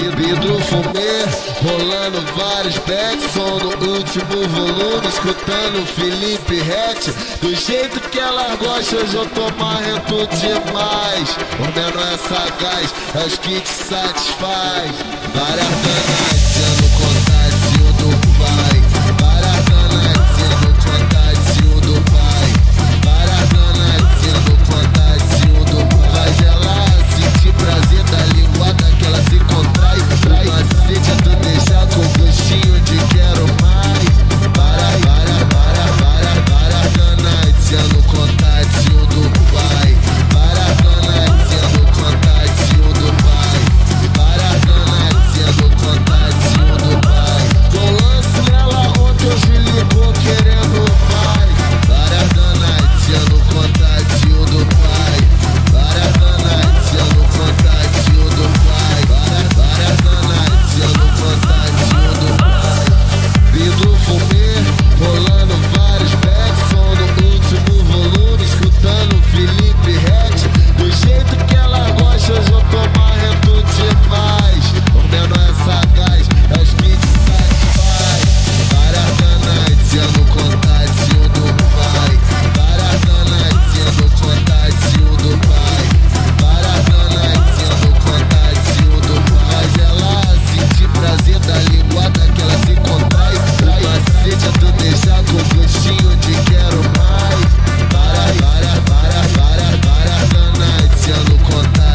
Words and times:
Proibido 0.00 0.58
fumê, 0.60 1.26
rolando 1.62 2.22
vários 2.34 2.78
packs, 2.78 3.32
som 3.34 3.58
no 3.58 3.96
último 3.98 4.48
volume, 4.48 5.06
escutando 5.06 5.86
Felipe 5.94 6.58
Rett. 6.58 7.12
Do 7.42 7.54
jeito 7.54 8.00
que 8.08 8.18
ela 8.18 8.56
gosta, 8.56 8.96
hoje 8.96 9.14
eu 9.14 9.26
tô 9.26 9.42
marrento 9.62 10.26
demais. 10.38 11.36
O 11.58 11.78
menor 11.78 12.14
é 12.14 12.16
sagaz, 12.16 12.94
é 13.14 13.28
que 13.42 13.60
te 13.60 13.68
satisfaz. 13.68 14.90
Várias 15.34 15.68
danas 15.68 16.19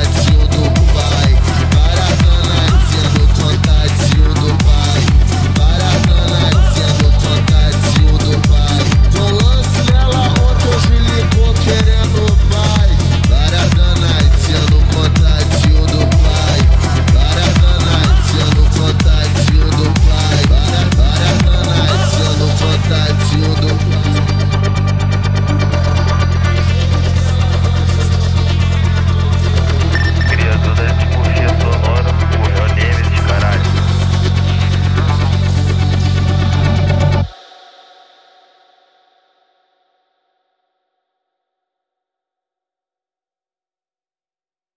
But 0.06 0.30
you. 0.30 0.45